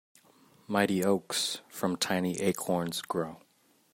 Mighty 0.67 1.03
oaks 1.05 1.59
from 1.69 1.95
tiny 1.95 2.39
acorns 2.41 3.03
grow. 3.03 3.43